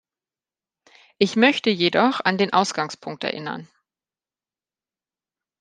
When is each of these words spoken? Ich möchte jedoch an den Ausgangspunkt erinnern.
Ich 1.19 1.35
möchte 1.35 1.69
jedoch 1.69 2.21
an 2.25 2.39
den 2.39 2.51
Ausgangspunkt 2.53 3.23
erinnern. 3.23 3.69